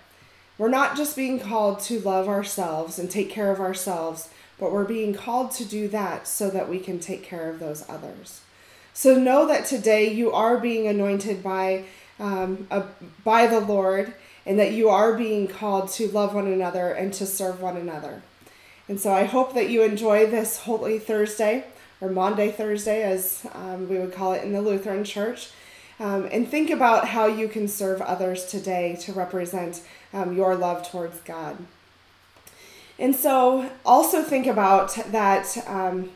we're 0.56 0.68
not 0.68 0.96
just 0.96 1.16
being 1.16 1.40
called 1.40 1.80
to 1.80 2.00
love 2.00 2.28
ourselves 2.28 2.98
and 2.98 3.10
take 3.10 3.28
care 3.28 3.50
of 3.50 3.60
ourselves, 3.60 4.28
but 4.58 4.70
we're 4.70 4.84
being 4.84 5.12
called 5.12 5.50
to 5.52 5.64
do 5.64 5.88
that 5.88 6.28
so 6.28 6.48
that 6.50 6.68
we 6.68 6.78
can 6.78 7.00
take 7.00 7.24
care 7.24 7.50
of 7.50 7.58
those 7.58 7.88
others. 7.88 8.40
So 8.92 9.18
know 9.18 9.48
that 9.48 9.66
today 9.66 10.12
you 10.12 10.30
are 10.30 10.58
being 10.58 10.86
anointed 10.86 11.42
by 11.42 11.84
um, 12.20 12.68
a, 12.70 12.84
by 13.24 13.48
the 13.48 13.58
Lord, 13.58 14.14
and 14.46 14.58
that 14.58 14.72
you 14.72 14.88
are 14.88 15.16
being 15.16 15.46
called 15.48 15.88
to 15.90 16.08
love 16.08 16.34
one 16.34 16.46
another 16.46 16.90
and 16.92 17.12
to 17.14 17.26
serve 17.26 17.60
one 17.60 17.76
another. 17.76 18.22
And 18.88 19.00
so 19.00 19.12
I 19.12 19.24
hope 19.24 19.54
that 19.54 19.70
you 19.70 19.82
enjoy 19.82 20.26
this 20.26 20.58
Holy 20.58 20.98
Thursday 20.98 21.64
or 22.00 22.10
Maundy 22.10 22.50
Thursday, 22.50 23.02
as 23.02 23.46
um, 23.54 23.88
we 23.88 23.98
would 23.98 24.12
call 24.12 24.32
it 24.32 24.44
in 24.44 24.52
the 24.52 24.60
Lutheran 24.60 25.04
Church. 25.04 25.50
Um, 25.98 26.28
and 26.30 26.46
think 26.46 26.70
about 26.70 27.08
how 27.08 27.26
you 27.26 27.48
can 27.48 27.68
serve 27.68 28.02
others 28.02 28.46
today 28.46 28.96
to 29.02 29.12
represent 29.12 29.82
um, 30.12 30.36
your 30.36 30.56
love 30.56 30.90
towards 30.90 31.20
God. 31.20 31.56
And 32.98 33.14
so 33.14 33.70
also 33.86 34.22
think 34.22 34.46
about 34.46 34.94
that 35.12 35.56
um, 35.66 36.10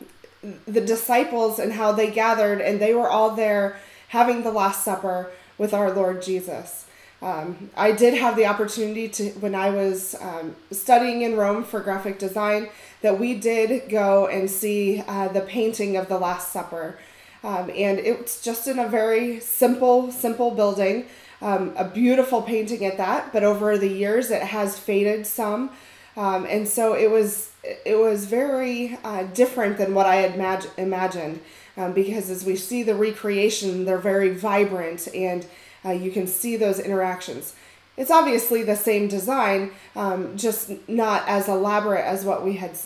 the 0.67 0.81
disciples 0.81 1.59
and 1.59 1.73
how 1.73 1.91
they 1.91 2.11
gathered 2.11 2.61
and 2.61 2.79
they 2.79 2.93
were 2.93 3.09
all 3.09 3.31
there 3.31 3.79
having 4.09 4.43
the 4.43 4.51
Last 4.51 4.83
Supper 4.83 5.31
with 5.57 5.73
our 5.73 5.91
Lord 5.91 6.21
Jesus. 6.21 6.85
Um, 7.21 7.69
I 7.75 7.91
did 7.91 8.13
have 8.13 8.35
the 8.35 8.45
opportunity 8.45 9.09
to, 9.09 9.29
when 9.39 9.53
I 9.53 9.69
was 9.69 10.15
um, 10.21 10.55
studying 10.71 11.21
in 11.23 11.35
Rome 11.35 11.63
for 11.63 11.81
graphic 11.81 12.17
design, 12.17 12.69
that 13.01 13.19
we 13.19 13.33
did 13.33 13.89
go 13.89 14.27
and 14.27 14.49
see 14.49 15.03
uh, 15.07 15.27
the 15.27 15.41
painting 15.41 15.97
of 15.97 16.07
the 16.07 16.17
Last 16.17 16.51
Supper. 16.51 16.97
Um, 17.43 17.69
and 17.75 17.99
it's 17.99 18.41
just 18.41 18.67
in 18.67 18.79
a 18.79 18.87
very 18.87 19.39
simple, 19.39 20.11
simple 20.11 20.51
building, 20.51 21.05
um, 21.41 21.73
a 21.77 21.85
beautiful 21.85 22.41
painting 22.41 22.85
at 22.85 22.97
that. 22.97 23.31
But 23.31 23.43
over 23.43 23.77
the 23.77 23.87
years, 23.87 24.31
it 24.31 24.41
has 24.41 24.77
faded 24.77 25.25
some. 25.25 25.71
Um, 26.17 26.45
and 26.45 26.67
so 26.67 26.93
it 26.95 27.09
was 27.09 27.51
it 27.85 27.97
was 27.97 28.25
very 28.25 28.97
uh, 29.03 29.23
different 29.23 29.77
than 29.77 29.93
what 29.93 30.05
I 30.05 30.17
had 30.17 30.33
imag- 30.33 30.77
imagined 30.77 31.41
um, 31.77 31.93
because 31.93 32.29
as 32.29 32.43
we 32.43 32.55
see 32.55 32.83
the 32.83 32.95
recreation, 32.95 33.85
they're 33.85 33.97
very 33.97 34.33
vibrant 34.33 35.07
and 35.13 35.45
uh, 35.85 35.91
you 35.91 36.11
can 36.11 36.27
see 36.27 36.55
those 36.55 36.79
interactions. 36.79 37.55
It's 37.97 38.11
obviously 38.11 38.63
the 38.63 38.75
same 38.75 39.07
design, 39.07 39.71
um, 39.95 40.37
just 40.37 40.71
not 40.87 41.27
as 41.27 41.47
elaborate 41.47 42.05
as 42.05 42.23
what 42.23 42.43
we 42.43 42.57
had 42.57 42.77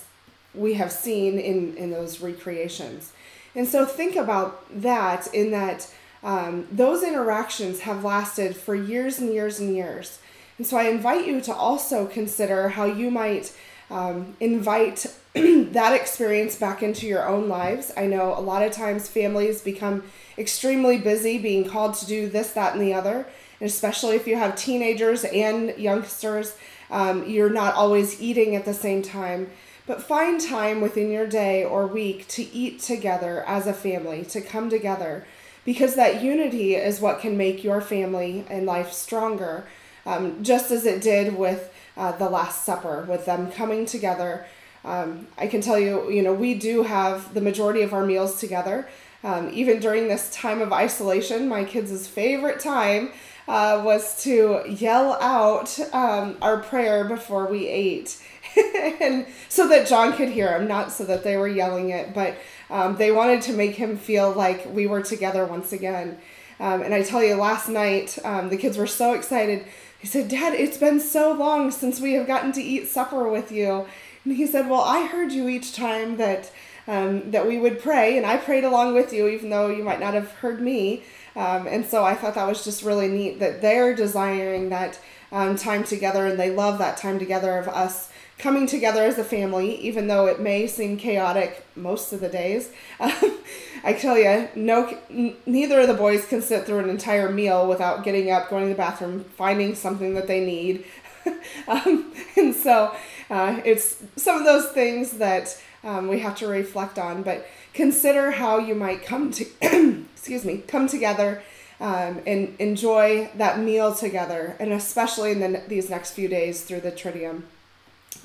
we 0.56 0.76
have 0.76 0.92
seen 0.92 1.40
in 1.40 1.76
in 1.78 1.92
those 1.92 2.22
recreations. 2.22 3.12
And 3.56 3.68
so 3.68 3.86
think 3.86 4.16
about 4.16 4.66
that 4.82 5.32
in 5.34 5.52
that 5.52 5.92
um, 6.24 6.68
those 6.72 7.04
interactions 7.04 7.82
have 7.82 8.04
lasted 8.04 8.56
for 8.56 8.74
years 8.74 9.20
and 9.20 9.32
years 9.34 9.60
and 9.60 9.76
years. 9.76 10.20
And 10.58 10.66
so 10.66 10.78
I 10.78 10.84
invite 10.84 11.28
you 11.28 11.42
to 11.42 11.54
also 11.54 12.06
consider 12.08 12.70
how 12.70 12.86
you 12.86 13.12
might 13.12 13.56
um, 13.90 14.36
invite 14.40 15.06
that 15.34 15.94
experience 15.94 16.56
back 16.56 16.82
into 16.82 17.08
your 17.08 17.28
own 17.28 17.50
lives. 17.50 17.92
I 17.98 18.06
know 18.06 18.38
a 18.38 18.42
lot 18.42 18.64
of 18.64 18.72
times 18.72 19.08
families 19.08 19.62
become 19.62 20.04
extremely 20.38 20.98
busy 20.98 21.38
being 21.38 21.68
called 21.68 21.96
to 21.96 22.06
do 22.06 22.28
this, 22.28 22.52
that, 22.52 22.74
and 22.74 22.82
the 22.82 22.94
other. 22.94 23.26
And 23.60 23.70
especially 23.70 24.16
if 24.16 24.28
you 24.28 24.36
have 24.36 24.56
teenagers 24.56 25.24
and 25.24 25.78
youngsters, 25.78 26.56
um, 26.90 27.28
you're 27.28 27.50
not 27.50 27.76
always 27.76 28.22
eating 28.22 28.56
at 28.56 28.66
the 28.66 28.74
same 28.74 29.02
time. 29.02 29.50
But 29.86 30.02
find 30.02 30.40
time 30.40 30.80
within 30.80 31.12
your 31.12 31.28
day 31.28 31.64
or 31.64 31.88
week 31.88 32.28
to 32.30 32.44
eat 32.54 32.80
together 32.80 33.44
as 33.46 33.68
a 33.68 33.74
family, 33.74 34.24
to 34.26 34.40
come 34.40 34.70
together, 34.70 35.26
because 35.66 35.96
that 35.96 36.24
unity 36.24 36.76
is 36.76 37.02
what 37.02 37.20
can 37.20 37.38
make 37.38 37.64
your 37.64 37.82
family 37.82 38.46
and 38.50 38.66
life 38.66 38.94
stronger 38.94 39.66
um, 40.06 40.44
just 40.44 40.72
as 40.72 40.86
it 40.86 41.02
did 41.02 41.38
with 41.38 41.74
uh, 41.96 42.12
the 42.14 42.30
Last 42.30 42.64
Supper, 42.64 43.06
with 43.08 43.26
them 43.26 43.52
coming 43.52 43.86
together. 43.86 44.46
Um, 44.86 45.28
I 45.38 45.48
can 45.48 45.62
tell 45.62 45.80
you, 45.80 46.10
you 46.10 46.22
know, 46.22 46.34
we 46.34 46.56
do 46.56 46.84
have 46.84 47.34
the 47.34 47.42
majority 47.42 47.82
of 47.82 47.94
our 47.94 48.06
meals 48.06 48.40
together. 48.40 48.88
Um, 49.24 49.50
even 49.54 49.80
during 49.80 50.08
this 50.08 50.30
time 50.32 50.62
of 50.62 50.74
isolation, 50.74 51.48
my 51.48 51.64
kids' 51.64 52.08
favorite 52.08 52.60
time 52.60 53.12
uh, 53.48 53.82
was 53.84 54.22
to 54.24 54.62
yell 54.68 55.14
out 55.22 55.80
um, 55.94 56.38
our 56.42 56.58
prayer 56.58 57.06
before 57.06 57.48
we 57.48 57.68
ate. 57.68 58.22
and 59.02 59.26
so 59.50 59.68
that 59.68 59.88
John 59.88 60.14
could 60.14 60.30
hear 60.30 60.58
him, 60.58 60.68
not 60.68 60.92
so 60.92 61.06
that 61.06 61.24
they 61.24 61.38
were 61.38 61.48
yelling 61.48 61.90
it, 61.90 62.14
but 62.14 62.36
um, 62.70 62.98
they 62.98 63.12
wanted 63.12 63.42
to 63.44 63.54
make 63.54 63.76
him 63.76 63.98
feel 63.98 64.32
like 64.32 64.66
we 64.74 64.88
were 64.88 65.02
together 65.02 65.46
once 65.46 65.74
again. 65.74 66.18
Um, 66.60 66.82
and 66.82 66.94
I 66.94 67.04
tell 67.04 67.24
you, 67.24 67.36
last 67.36 67.68
night, 67.68 68.18
um, 68.24 68.50
the 68.50 68.58
kids 68.58 68.78
were 68.78 68.88
so 68.88 69.14
excited. 69.14 69.66
He 70.00 70.08
said, 70.08 70.28
Dad, 70.28 70.54
it's 70.54 70.78
been 70.78 71.00
so 71.00 71.32
long 71.32 71.72
since 71.72 72.00
we 72.00 72.14
have 72.14 72.28
gotten 72.28 72.52
to 72.54 72.62
eat 72.62 72.88
supper 72.88 73.28
with 73.28 73.52
you. 73.52 73.86
And 74.24 74.36
he 74.36 74.46
said, 74.46 74.70
Well, 74.70 74.82
I 74.82 75.08
heard 75.08 75.32
you 75.32 75.50
each 75.50 75.74
time 75.74 76.18
that 76.18 76.52
um, 76.88 77.32
that 77.32 77.48
we 77.48 77.58
would 77.58 77.82
pray, 77.82 78.18
and 78.18 78.26
I 78.26 78.38
prayed 78.38 78.64
along 78.64 78.94
with 78.94 79.14
you, 79.14 79.28
even 79.28 79.50
though 79.50 79.68
you 79.68 79.84
might 79.84 80.00
not 80.00 80.14
have 80.14 80.32
heard 80.34 80.62
me. 80.62 81.04
Um, 81.36 81.68
and 81.68 81.86
so 81.86 82.04
I 82.04 82.14
thought 82.14 82.36
that 82.36 82.48
was 82.48 82.64
just 82.64 82.84
really 82.84 83.08
neat 83.08 83.40
that 83.40 83.62
they're 83.62 83.96
desiring 83.96 84.70
that 84.70 85.00
um, 85.32 85.56
time 85.56 85.84
together, 85.84 86.26
and 86.26 86.40
they 86.40 86.52
love 86.52 86.78
that 86.80 86.98
time 86.98 87.20
together 87.20 87.58
of 87.58 87.68
us 87.68 88.10
coming 88.38 88.68
together 88.68 89.04
as 89.04 89.18
a 89.18 89.24
family, 89.24 89.76
even 89.80 90.08
though 90.08 90.26
it 90.26 90.40
may 90.40 90.68
seem 90.68 90.98
chaotic 90.98 91.66
most 91.76 92.12
of 92.12 92.20
the 92.20 92.30
days. 92.30 92.72
I 93.00 93.94
tell 93.94 94.18
you, 94.18 94.50
no, 94.56 94.98
neither 95.46 95.82
of 95.82 95.88
the 95.88 95.94
boys 95.94 96.26
can 96.26 96.42
sit 96.42 96.66
through 96.66 96.80
an 96.80 96.90
entire 96.90 97.30
meal 97.30 97.68
without 97.68 98.04
getting 98.04 98.32
up, 98.32 98.50
going 98.50 98.64
to 98.64 98.70
the 98.70 98.76
bathroom, 98.76 99.24
finding 99.38 99.76
something 99.76 100.14
that 100.16 100.28
they 100.28 100.46
need. 100.46 100.86
um, 101.68 102.14
and 102.36 102.54
so 102.54 102.96
uh, 103.30 103.62
it's 103.64 104.04
some 104.16 104.38
of 104.38 104.46
those 104.46 104.70
things 104.72 105.14
that 105.14 105.58
um, 105.84 106.08
we 106.08 106.20
have 106.20 106.36
to 106.38 106.48
reflect 106.48 106.98
on. 106.98 107.24
But 107.24 107.46
consider 107.74 108.32
how 108.32 108.60
you 108.60 108.76
might 108.76 109.06
come 109.06 109.32
to, 109.32 109.46
excuse 110.14 110.46
me, 110.46 110.64
come 110.68 110.88
together 110.88 111.42
um, 111.80 112.22
and 112.26 112.56
enjoy 112.60 113.30
that 113.36 113.60
meal 113.60 113.94
together, 113.94 114.56
and 114.60 114.72
especially 114.72 115.32
in 115.32 115.40
the, 115.40 115.62
these 115.68 115.90
next 115.90 116.12
few 116.12 116.28
days 116.28 116.64
through 116.64 116.82
the 116.82 116.92
Triduum. 116.92 117.44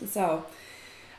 So. 0.07 0.45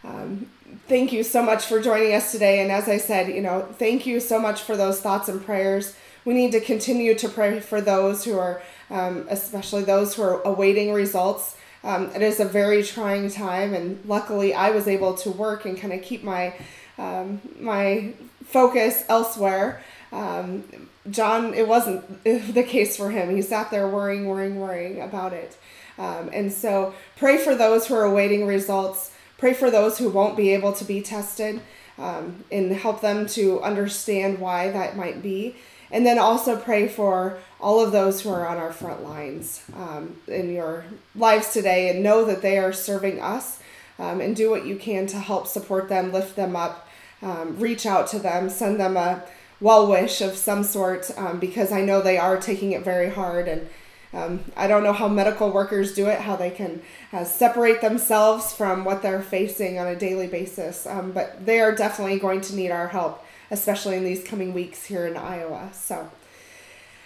Um, 0.03 0.49
thank 0.87 1.11
you 1.11 1.23
so 1.23 1.43
much 1.43 1.65
for 1.65 1.81
joining 1.81 2.13
us 2.13 2.31
today. 2.31 2.61
And 2.61 2.71
as 2.71 2.87
I 2.87 2.97
said, 2.97 3.27
you 3.27 3.41
know, 3.41 3.67
thank 3.77 4.05
you 4.05 4.19
so 4.19 4.39
much 4.39 4.61
for 4.61 4.77
those 4.77 5.01
thoughts 5.01 5.27
and 5.27 5.43
prayers. 5.43 5.95
We 6.25 6.33
need 6.33 6.51
to 6.51 6.59
continue 6.59 7.15
to 7.15 7.29
pray 7.29 7.59
for 7.59 7.81
those 7.81 8.23
who 8.23 8.37
are, 8.37 8.61
um, 8.89 9.25
especially 9.29 9.83
those 9.83 10.15
who 10.15 10.23
are 10.23 10.41
awaiting 10.43 10.93
results. 10.93 11.55
Um, 11.83 12.11
it 12.15 12.21
is 12.21 12.39
a 12.39 12.45
very 12.45 12.83
trying 12.83 13.29
time, 13.29 13.73
and 13.73 14.03
luckily, 14.05 14.53
I 14.53 14.71
was 14.71 14.87
able 14.87 15.13
to 15.15 15.31
work 15.31 15.65
and 15.65 15.79
kind 15.79 15.93
of 15.93 16.01
keep 16.01 16.23
my 16.23 16.53
um, 16.97 17.41
my 17.59 18.13
focus 18.43 19.03
elsewhere. 19.07 19.81
Um, 20.11 20.63
John, 21.09 21.53
it 21.53 21.67
wasn't 21.67 22.23
the 22.53 22.63
case 22.63 22.97
for 22.97 23.09
him. 23.09 23.33
He 23.35 23.41
sat 23.41 23.71
there 23.71 23.87
worrying, 23.87 24.27
worrying, 24.27 24.59
worrying 24.59 25.01
about 25.01 25.33
it. 25.33 25.57
Um, 25.97 26.29
and 26.33 26.51
so, 26.51 26.93
pray 27.15 27.37
for 27.37 27.55
those 27.55 27.87
who 27.87 27.95
are 27.95 28.03
awaiting 28.03 28.45
results. 28.45 29.11
Pray 29.37 29.53
for 29.53 29.71
those 29.71 29.97
who 29.97 30.09
won't 30.09 30.35
be 30.35 30.53
able 30.53 30.73
to 30.73 30.83
be 30.83 31.01
tested 31.01 31.61
um, 31.97 32.43
and 32.51 32.71
help 32.71 33.01
them 33.01 33.25
to 33.27 33.61
understand 33.61 34.39
why 34.39 34.71
that 34.71 34.97
might 34.97 35.21
be. 35.21 35.55
And 35.91 36.05
then 36.05 36.19
also 36.19 36.55
pray 36.55 36.87
for 36.87 37.39
all 37.59 37.79
of 37.79 37.91
those 37.91 38.21
who 38.21 38.29
are 38.29 38.47
on 38.47 38.57
our 38.57 38.71
front 38.71 39.03
lines 39.03 39.63
um, 39.75 40.15
in 40.27 40.53
your 40.53 40.85
lives 41.15 41.51
today 41.51 41.89
and 41.89 42.03
know 42.03 42.23
that 42.25 42.41
they 42.41 42.57
are 42.57 42.71
serving 42.71 43.19
us 43.19 43.59
um, 43.97 44.21
and 44.21 44.35
do 44.35 44.49
what 44.49 44.65
you 44.65 44.75
can 44.75 45.07
to 45.07 45.17
help 45.17 45.47
support 45.47 45.89
them, 45.89 46.11
lift 46.11 46.35
them 46.35 46.55
up, 46.55 46.87
um, 47.21 47.59
reach 47.59 47.85
out 47.85 48.07
to 48.07 48.19
them, 48.19 48.49
send 48.49 48.79
them 48.79 48.95
a 48.95 49.23
well 49.59 49.87
wish 49.87 50.21
of 50.21 50.35
some 50.35 50.63
sort 50.63 51.11
um, 51.17 51.39
because 51.39 51.71
I 51.71 51.81
know 51.81 52.01
they 52.01 52.17
are 52.17 52.37
taking 52.37 52.71
it 52.71 52.83
very 52.83 53.09
hard 53.09 53.47
and 53.47 53.67
um, 54.11 54.43
I 54.57 54.67
don't 54.67 54.83
know 54.83 54.93
how 54.93 55.07
medical 55.07 55.51
workers 55.51 55.93
do 55.93 56.07
it, 56.07 56.19
how 56.19 56.35
they 56.35 56.49
can 56.49 56.81
uh, 57.13 57.23
separate 57.23 57.81
themselves 57.81 58.53
from 58.53 58.83
what 58.83 59.03
they're 59.03 59.21
facing 59.21 59.77
on 59.77 59.85
a 59.85 59.95
daily 59.95 60.25
basis, 60.25 60.87
um, 60.87 61.11
but 61.11 61.45
they 61.45 61.59
are 61.59 61.75
definitely 61.75 62.17
going 62.17 62.41
to 62.41 62.55
need 62.55 62.71
our 62.71 62.87
help, 62.87 63.23
especially 63.51 63.95
in 63.95 64.03
these 64.03 64.23
coming 64.23 64.53
weeks 64.53 64.85
here 64.85 65.07
in 65.07 65.17
Iowa. 65.17 65.69
So, 65.73 66.09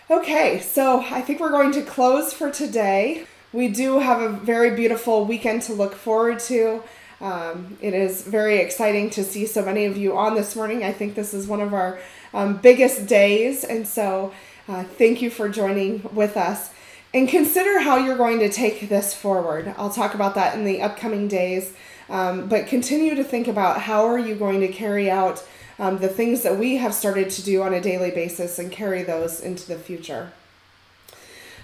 okay, 0.09 0.59
so 0.59 1.01
I 1.01 1.21
think 1.21 1.39
we're 1.39 1.51
going 1.51 1.71
to 1.73 1.81
close 1.81 2.33
for 2.33 2.51
today. 2.51 3.25
We 3.51 3.67
do 3.67 3.99
have 3.99 4.21
a 4.21 4.29
very 4.29 4.75
beautiful 4.75 5.25
weekend 5.25 5.61
to 5.63 5.73
look 5.73 5.93
forward 5.93 6.39
to. 6.41 6.83
Um, 7.21 7.77
it 7.81 7.93
is 7.93 8.23
very 8.23 8.57
exciting 8.57 9.09
to 9.11 9.23
see 9.23 9.45
so 9.45 9.63
many 9.63 9.85
of 9.85 9.95
you 9.95 10.17
on 10.17 10.35
this 10.35 10.55
morning. 10.55 10.83
I 10.83 10.91
think 10.91 11.15
this 11.15 11.33
is 11.33 11.47
one 11.47 11.61
of 11.61 11.73
our 11.73 11.99
um, 12.33 12.57
biggest 12.57 13.07
days, 13.07 13.63
and 13.63 13.87
so 13.87 14.33
uh, 14.67 14.83
thank 14.83 15.21
you 15.21 15.29
for 15.29 15.47
joining 15.49 16.03
with 16.13 16.35
us 16.35 16.71
and 17.13 17.29
consider 17.29 17.79
how 17.79 17.97
you're 17.97 18.17
going 18.17 18.39
to 18.39 18.49
take 18.49 18.89
this 18.89 19.13
forward. 19.13 19.73
I'll 19.77 19.91
talk 19.91 20.15
about 20.15 20.35
that 20.35 20.55
in 20.55 20.65
the 20.65 20.81
upcoming 20.81 21.27
days, 21.27 21.73
um, 22.09 22.49
but 22.49 22.67
continue 22.67 23.15
to 23.15 23.23
think 23.23 23.47
about 23.47 23.81
how 23.81 24.05
are 24.05 24.17
you 24.17 24.35
going 24.35 24.61
to 24.61 24.67
carry 24.67 25.11
out 25.11 25.45
um, 25.79 25.97
the 25.97 26.07
things 26.07 26.43
that 26.43 26.57
we 26.57 26.75
have 26.77 26.93
started 26.93 27.29
to 27.31 27.43
do 27.43 27.61
on 27.61 27.73
a 27.73 27.81
daily 27.81 28.11
basis 28.11 28.59
and 28.59 28.71
carry 28.71 29.03
those 29.03 29.39
into 29.39 29.67
the 29.67 29.77
future. 29.77 30.31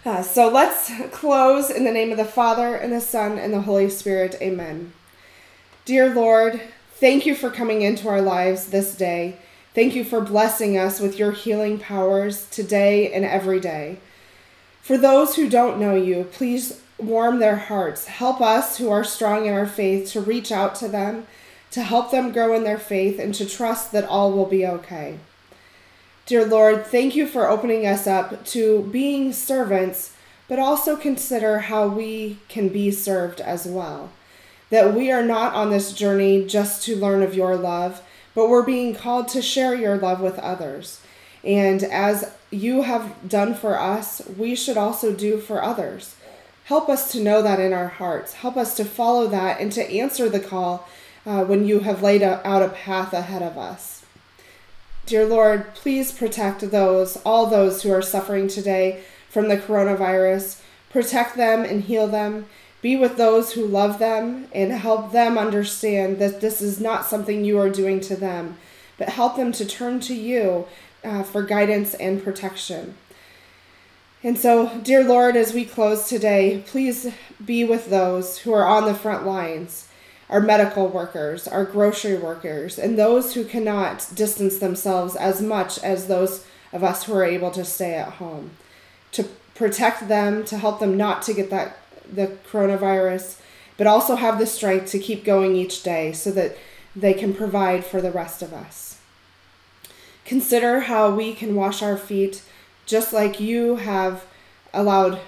Uh, 0.05 0.21
so 0.21 0.49
let's 0.49 0.91
close 1.11 1.69
in 1.69 1.83
the 1.83 1.91
name 1.91 2.11
of 2.11 2.17
the 2.17 2.25
Father, 2.25 2.75
and 2.75 2.93
the 2.93 3.01
Son, 3.01 3.37
and 3.37 3.53
the 3.53 3.61
Holy 3.61 3.89
Spirit. 3.89 4.35
Amen. 4.41 4.93
Dear 5.85 6.13
Lord, 6.13 6.61
thank 6.93 7.25
you 7.25 7.35
for 7.35 7.49
coming 7.49 7.81
into 7.81 8.07
our 8.07 8.21
lives 8.21 8.67
this 8.67 8.95
day. 8.95 9.37
Thank 9.75 9.95
you 9.95 10.03
for 10.03 10.21
blessing 10.21 10.77
us 10.77 10.99
with 10.99 11.19
your 11.19 11.31
healing 11.31 11.79
powers 11.79 12.49
today 12.49 13.11
and 13.11 13.25
every 13.25 13.59
day. 13.59 13.99
For 14.81 14.97
those 14.97 15.35
who 15.35 15.49
don't 15.49 15.79
know 15.79 15.95
you, 15.95 16.23
please 16.31 16.81
warm 16.97 17.39
their 17.39 17.57
hearts. 17.57 18.05
Help 18.05 18.41
us 18.41 18.77
who 18.77 18.89
are 18.89 19.03
strong 19.03 19.45
in 19.45 19.53
our 19.53 19.67
faith 19.67 20.11
to 20.11 20.21
reach 20.21 20.51
out 20.51 20.75
to 20.75 20.87
them, 20.87 21.27
to 21.71 21.83
help 21.83 22.11
them 22.11 22.31
grow 22.31 22.53
in 22.53 22.63
their 22.63 22.79
faith, 22.79 23.19
and 23.19 23.33
to 23.35 23.45
trust 23.45 23.91
that 23.91 24.05
all 24.05 24.31
will 24.31 24.45
be 24.45 24.65
okay. 24.65 25.19
Dear 26.25 26.45
Lord, 26.45 26.85
thank 26.85 27.15
you 27.15 27.25
for 27.25 27.49
opening 27.49 27.85
us 27.87 28.05
up 28.05 28.45
to 28.45 28.83
being 28.91 29.33
servants, 29.33 30.15
but 30.47 30.59
also 30.59 30.95
consider 30.95 31.59
how 31.59 31.87
we 31.87 32.37
can 32.47 32.69
be 32.69 32.91
served 32.91 33.41
as 33.41 33.65
well. 33.65 34.11
That 34.69 34.93
we 34.93 35.11
are 35.11 35.23
not 35.23 35.53
on 35.53 35.71
this 35.71 35.93
journey 35.93 36.45
just 36.45 36.83
to 36.85 36.95
learn 36.95 37.23
of 37.23 37.33
your 37.33 37.55
love, 37.55 38.03
but 38.35 38.49
we're 38.49 38.63
being 38.63 38.93
called 38.93 39.27
to 39.29 39.41
share 39.41 39.73
your 39.73 39.97
love 39.97 40.21
with 40.21 40.37
others. 40.39 41.01
And 41.43 41.83
as 41.83 42.31
you 42.51 42.83
have 42.83 43.27
done 43.27 43.55
for 43.55 43.79
us, 43.79 44.21
we 44.37 44.55
should 44.55 44.77
also 44.77 45.13
do 45.13 45.39
for 45.39 45.63
others. 45.63 46.15
Help 46.65 46.89
us 46.89 47.11
to 47.11 47.23
know 47.23 47.41
that 47.41 47.59
in 47.59 47.73
our 47.73 47.87
hearts. 47.87 48.33
Help 48.33 48.55
us 48.55 48.75
to 48.75 48.85
follow 48.85 49.27
that 49.27 49.59
and 49.59 49.71
to 49.71 49.91
answer 49.91 50.29
the 50.29 50.39
call 50.39 50.87
uh, 51.29 51.45
when 51.45 51.67
you 51.67 51.81
have 51.81 52.01
laid 52.01 52.23
out 52.23 52.63
a 52.63 52.69
path 52.69 53.13
ahead 53.13 53.43
of 53.43 53.55
us. 53.55 54.03
Dear 55.05 55.27
Lord, 55.27 55.75
please 55.75 56.11
protect 56.11 56.71
those, 56.71 57.17
all 57.17 57.45
those 57.45 57.83
who 57.83 57.91
are 57.91 58.01
suffering 58.01 58.47
today 58.47 59.03
from 59.29 59.47
the 59.47 59.57
coronavirus. 59.57 60.59
Protect 60.89 61.37
them 61.37 61.63
and 61.63 61.83
heal 61.83 62.07
them. 62.07 62.47
Be 62.81 62.95
with 62.95 63.17
those 63.17 63.53
who 63.53 63.67
love 63.67 63.99
them 63.99 64.47
and 64.55 64.71
help 64.71 65.11
them 65.11 65.37
understand 65.37 66.17
that 66.17 66.41
this 66.41 66.63
is 66.63 66.79
not 66.79 67.05
something 67.05 67.45
you 67.45 67.59
are 67.59 67.69
doing 67.69 67.99
to 68.01 68.15
them, 68.15 68.57
but 68.97 69.09
help 69.09 69.35
them 69.35 69.51
to 69.51 69.65
turn 69.65 69.99
to 69.99 70.15
you 70.15 70.65
uh, 71.03 71.21
for 71.21 71.43
guidance 71.43 71.93
and 71.93 72.23
protection. 72.23 72.95
And 74.23 74.35
so, 74.35 74.79
dear 74.79 75.03
Lord, 75.03 75.35
as 75.35 75.53
we 75.53 75.63
close 75.63 76.09
today, 76.09 76.63
please 76.65 77.13
be 77.45 77.63
with 77.63 77.91
those 77.91 78.39
who 78.39 78.51
are 78.51 78.65
on 78.65 78.85
the 78.85 78.95
front 78.95 79.27
lines 79.27 79.88
our 80.29 80.39
medical 80.39 80.87
workers, 80.87 81.47
our 81.47 81.65
grocery 81.65 82.15
workers, 82.15 82.77
and 82.77 82.97
those 82.97 83.33
who 83.33 83.43
cannot 83.43 84.07
distance 84.13 84.59
themselves 84.59 85.15
as 85.15 85.41
much 85.41 85.79
as 85.79 86.07
those 86.07 86.45
of 86.71 86.83
us 86.83 87.03
who 87.03 87.13
are 87.13 87.23
able 87.23 87.51
to 87.51 87.65
stay 87.65 87.95
at 87.95 88.13
home. 88.13 88.51
To 89.13 89.23
protect 89.55 90.07
them, 90.07 90.43
to 90.45 90.57
help 90.57 90.79
them 90.79 90.95
not 90.95 91.23
to 91.23 91.33
get 91.33 91.49
that 91.49 91.77
the 92.11 92.37
coronavirus, 92.51 93.39
but 93.77 93.87
also 93.87 94.15
have 94.15 94.39
the 94.39 94.45
strength 94.45 94.91
to 94.91 94.99
keep 94.99 95.23
going 95.23 95.55
each 95.55 95.83
day 95.83 96.11
so 96.11 96.31
that 96.31 96.57
they 96.95 97.13
can 97.13 97.33
provide 97.33 97.85
for 97.85 98.01
the 98.01 98.11
rest 98.11 98.41
of 98.41 98.53
us. 98.53 98.99
Consider 100.25 100.81
how 100.81 101.09
we 101.13 101.33
can 101.33 101.55
wash 101.55 101.81
our 101.81 101.97
feet 101.97 102.43
just 102.85 103.13
like 103.13 103.39
you 103.39 103.77
have 103.77 104.25
allowed 104.73 105.19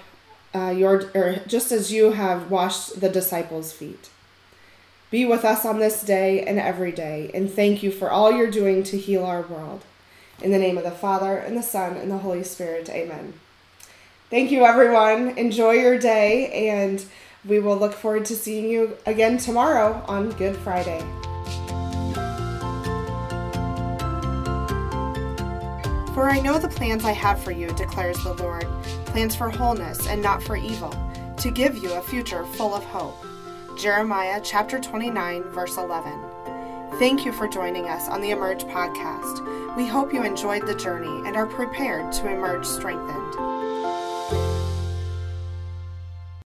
uh, 0.54 0.70
your, 0.70 1.10
or 1.14 1.36
just 1.46 1.72
as 1.72 1.92
you 1.92 2.12
have 2.12 2.50
washed 2.50 3.00
the 3.00 3.08
disciples' 3.08 3.72
feet. 3.72 4.10
Be 5.12 5.26
with 5.26 5.44
us 5.44 5.66
on 5.66 5.78
this 5.78 6.02
day 6.02 6.40
and 6.42 6.58
every 6.58 6.90
day, 6.90 7.30
and 7.34 7.52
thank 7.52 7.82
you 7.82 7.92
for 7.92 8.10
all 8.10 8.32
you're 8.32 8.50
doing 8.50 8.82
to 8.84 8.96
heal 8.96 9.26
our 9.26 9.42
world. 9.42 9.84
In 10.40 10.52
the 10.52 10.58
name 10.58 10.78
of 10.78 10.84
the 10.84 10.90
Father, 10.90 11.36
and 11.36 11.54
the 11.54 11.62
Son, 11.62 11.98
and 11.98 12.10
the 12.10 12.16
Holy 12.16 12.42
Spirit, 12.42 12.88
amen. 12.88 13.34
Thank 14.30 14.50
you, 14.50 14.64
everyone. 14.64 15.36
Enjoy 15.36 15.72
your 15.72 15.98
day, 15.98 16.70
and 16.70 17.04
we 17.44 17.60
will 17.60 17.76
look 17.76 17.92
forward 17.92 18.24
to 18.24 18.34
seeing 18.34 18.70
you 18.70 18.96
again 19.04 19.36
tomorrow 19.36 20.02
on 20.08 20.30
Good 20.30 20.56
Friday. 20.56 21.00
For 26.14 26.30
I 26.30 26.40
know 26.42 26.58
the 26.58 26.72
plans 26.74 27.04
I 27.04 27.12
have 27.12 27.38
for 27.44 27.52
you, 27.52 27.66
declares 27.74 28.16
the 28.24 28.32
Lord 28.32 28.66
plans 29.04 29.36
for 29.36 29.50
wholeness 29.50 30.06
and 30.06 30.22
not 30.22 30.42
for 30.42 30.56
evil, 30.56 30.96
to 31.36 31.50
give 31.50 31.76
you 31.76 31.92
a 31.92 32.00
future 32.00 32.46
full 32.46 32.74
of 32.74 32.82
hope. 32.84 33.22
Jeremiah 33.76 34.40
chapter 34.42 34.78
29, 34.78 35.44
verse 35.44 35.76
11. 35.76 36.12
Thank 36.98 37.24
you 37.24 37.32
for 37.32 37.48
joining 37.48 37.88
us 37.88 38.08
on 38.08 38.20
the 38.20 38.30
Emerge 38.30 38.64
podcast. 38.64 39.76
We 39.76 39.86
hope 39.86 40.12
you 40.12 40.22
enjoyed 40.24 40.66
the 40.66 40.74
journey 40.74 41.26
and 41.26 41.36
are 41.36 41.46
prepared 41.46 42.12
to 42.12 42.30
emerge 42.30 42.66
strengthened. 42.66 43.61